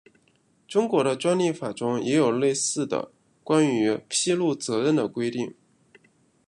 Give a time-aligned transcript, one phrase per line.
[0.67, 3.11] 中国的专利法中也有类似的
[3.43, 5.53] 关于披露责任的规定。